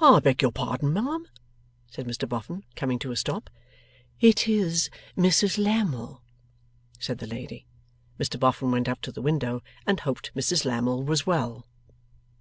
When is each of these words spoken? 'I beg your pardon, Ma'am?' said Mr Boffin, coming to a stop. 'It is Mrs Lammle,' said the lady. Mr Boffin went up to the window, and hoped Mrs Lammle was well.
'I 0.00 0.20
beg 0.20 0.42
your 0.42 0.52
pardon, 0.52 0.92
Ma'am?' 0.92 1.26
said 1.90 2.06
Mr 2.06 2.28
Boffin, 2.28 2.62
coming 2.76 3.00
to 3.00 3.10
a 3.10 3.16
stop. 3.16 3.50
'It 4.20 4.46
is 4.46 4.90
Mrs 5.18 5.58
Lammle,' 5.58 6.22
said 7.00 7.18
the 7.18 7.26
lady. 7.26 7.66
Mr 8.16 8.38
Boffin 8.38 8.70
went 8.70 8.88
up 8.88 9.00
to 9.00 9.10
the 9.10 9.20
window, 9.22 9.60
and 9.88 9.98
hoped 9.98 10.32
Mrs 10.36 10.64
Lammle 10.64 11.02
was 11.02 11.26
well. 11.26 11.66